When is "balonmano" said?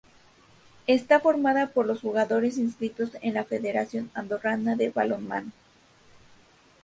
4.89-5.51